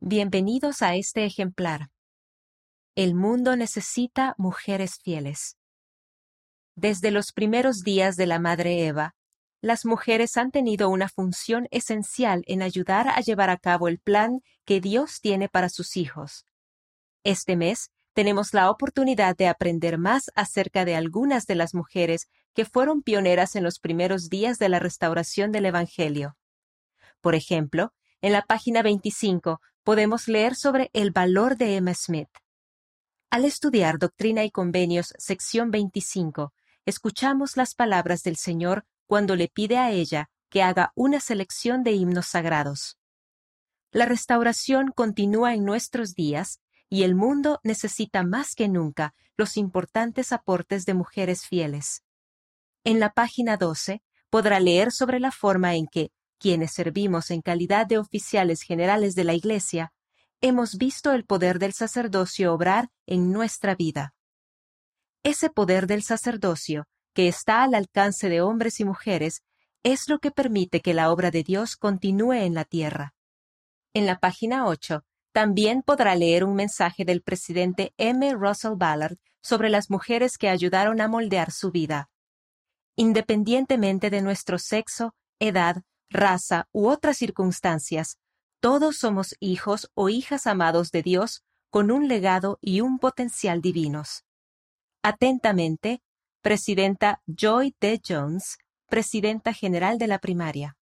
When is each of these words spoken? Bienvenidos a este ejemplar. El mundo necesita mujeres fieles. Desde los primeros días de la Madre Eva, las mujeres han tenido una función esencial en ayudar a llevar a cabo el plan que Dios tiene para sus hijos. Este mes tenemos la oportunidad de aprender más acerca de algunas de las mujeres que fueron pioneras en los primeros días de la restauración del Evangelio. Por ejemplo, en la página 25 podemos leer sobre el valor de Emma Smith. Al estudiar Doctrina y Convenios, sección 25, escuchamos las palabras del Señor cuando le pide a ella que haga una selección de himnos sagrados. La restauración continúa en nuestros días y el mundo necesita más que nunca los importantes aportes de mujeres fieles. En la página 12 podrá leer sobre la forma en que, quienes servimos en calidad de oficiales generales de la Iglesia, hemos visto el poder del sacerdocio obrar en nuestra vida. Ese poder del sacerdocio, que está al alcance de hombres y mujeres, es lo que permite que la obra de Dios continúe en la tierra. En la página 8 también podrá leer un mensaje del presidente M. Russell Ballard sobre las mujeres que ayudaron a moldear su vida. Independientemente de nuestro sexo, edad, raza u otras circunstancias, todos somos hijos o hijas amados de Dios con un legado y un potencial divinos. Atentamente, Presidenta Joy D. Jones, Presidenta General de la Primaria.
Bienvenidos 0.00 0.82
a 0.82 0.94
este 0.94 1.24
ejemplar. 1.24 1.90
El 2.94 3.16
mundo 3.16 3.56
necesita 3.56 4.36
mujeres 4.38 5.00
fieles. 5.02 5.56
Desde 6.76 7.10
los 7.10 7.32
primeros 7.32 7.80
días 7.80 8.14
de 8.14 8.26
la 8.26 8.38
Madre 8.38 8.86
Eva, 8.86 9.16
las 9.60 9.84
mujeres 9.84 10.36
han 10.36 10.52
tenido 10.52 10.88
una 10.88 11.08
función 11.08 11.66
esencial 11.72 12.44
en 12.46 12.62
ayudar 12.62 13.08
a 13.08 13.20
llevar 13.22 13.50
a 13.50 13.56
cabo 13.56 13.88
el 13.88 13.98
plan 13.98 14.38
que 14.64 14.80
Dios 14.80 15.20
tiene 15.20 15.48
para 15.48 15.68
sus 15.68 15.96
hijos. 15.96 16.46
Este 17.24 17.56
mes 17.56 17.90
tenemos 18.12 18.54
la 18.54 18.70
oportunidad 18.70 19.36
de 19.36 19.48
aprender 19.48 19.98
más 19.98 20.30
acerca 20.36 20.84
de 20.84 20.94
algunas 20.94 21.44
de 21.46 21.56
las 21.56 21.74
mujeres 21.74 22.28
que 22.54 22.64
fueron 22.64 23.02
pioneras 23.02 23.56
en 23.56 23.64
los 23.64 23.80
primeros 23.80 24.28
días 24.28 24.58
de 24.58 24.68
la 24.68 24.78
restauración 24.78 25.50
del 25.50 25.66
Evangelio. 25.66 26.36
Por 27.20 27.34
ejemplo, 27.34 27.92
en 28.20 28.32
la 28.32 28.42
página 28.42 28.82
25 28.82 29.60
podemos 29.88 30.28
leer 30.28 30.54
sobre 30.54 30.90
el 30.92 31.12
valor 31.12 31.56
de 31.56 31.76
Emma 31.76 31.94
Smith. 31.94 32.28
Al 33.30 33.46
estudiar 33.46 33.98
Doctrina 33.98 34.44
y 34.44 34.50
Convenios, 34.50 35.14
sección 35.16 35.70
25, 35.70 36.52
escuchamos 36.84 37.56
las 37.56 37.74
palabras 37.74 38.22
del 38.22 38.36
Señor 38.36 38.84
cuando 39.06 39.34
le 39.34 39.48
pide 39.48 39.78
a 39.78 39.90
ella 39.90 40.28
que 40.50 40.62
haga 40.62 40.92
una 40.94 41.20
selección 41.20 41.84
de 41.84 41.92
himnos 41.92 42.26
sagrados. 42.26 42.98
La 43.90 44.04
restauración 44.04 44.92
continúa 44.94 45.54
en 45.54 45.64
nuestros 45.64 46.12
días 46.12 46.60
y 46.90 47.04
el 47.04 47.14
mundo 47.14 47.58
necesita 47.62 48.22
más 48.22 48.54
que 48.54 48.68
nunca 48.68 49.14
los 49.38 49.56
importantes 49.56 50.32
aportes 50.32 50.84
de 50.84 50.92
mujeres 50.92 51.46
fieles. 51.46 52.04
En 52.84 53.00
la 53.00 53.14
página 53.14 53.56
12 53.56 54.02
podrá 54.28 54.60
leer 54.60 54.92
sobre 54.92 55.18
la 55.18 55.30
forma 55.30 55.76
en 55.76 55.86
que, 55.86 56.12
quienes 56.38 56.72
servimos 56.72 57.30
en 57.30 57.42
calidad 57.42 57.86
de 57.86 57.98
oficiales 57.98 58.62
generales 58.62 59.14
de 59.14 59.24
la 59.24 59.34
Iglesia, 59.34 59.92
hemos 60.40 60.76
visto 60.76 61.12
el 61.12 61.24
poder 61.24 61.58
del 61.58 61.72
sacerdocio 61.72 62.52
obrar 62.54 62.90
en 63.06 63.32
nuestra 63.32 63.74
vida. 63.74 64.14
Ese 65.22 65.50
poder 65.50 65.86
del 65.86 66.02
sacerdocio, 66.02 66.86
que 67.12 67.28
está 67.28 67.62
al 67.62 67.74
alcance 67.74 68.28
de 68.28 68.40
hombres 68.40 68.80
y 68.80 68.84
mujeres, 68.84 69.42
es 69.82 70.08
lo 70.08 70.18
que 70.18 70.30
permite 70.30 70.80
que 70.80 70.94
la 70.94 71.10
obra 71.10 71.30
de 71.30 71.42
Dios 71.42 71.76
continúe 71.76 72.34
en 72.34 72.54
la 72.54 72.64
tierra. 72.64 73.14
En 73.94 74.06
la 74.06 74.18
página 74.18 74.66
8 74.66 75.04
también 75.32 75.82
podrá 75.82 76.14
leer 76.14 76.44
un 76.44 76.54
mensaje 76.54 77.04
del 77.04 77.22
presidente 77.22 77.92
M. 77.96 78.32
Russell 78.34 78.74
Ballard 78.76 79.18
sobre 79.40 79.70
las 79.70 79.90
mujeres 79.90 80.36
que 80.38 80.48
ayudaron 80.48 81.00
a 81.00 81.08
moldear 81.08 81.50
su 81.52 81.70
vida. 81.70 82.10
Independientemente 82.96 84.10
de 84.10 84.22
nuestro 84.22 84.58
sexo, 84.58 85.14
edad, 85.38 85.82
raza 86.10 86.68
u 86.72 86.88
otras 86.88 87.16
circunstancias, 87.18 88.18
todos 88.60 88.98
somos 88.98 89.36
hijos 89.40 89.90
o 89.94 90.08
hijas 90.08 90.46
amados 90.46 90.90
de 90.90 91.02
Dios 91.02 91.42
con 91.70 91.90
un 91.90 92.08
legado 92.08 92.58
y 92.60 92.80
un 92.80 92.98
potencial 92.98 93.60
divinos. 93.60 94.24
Atentamente, 95.02 96.02
Presidenta 96.40 97.20
Joy 97.26 97.74
D. 97.80 98.00
Jones, 98.06 98.56
Presidenta 98.86 99.52
General 99.52 99.98
de 99.98 100.06
la 100.06 100.18
Primaria. 100.18 100.77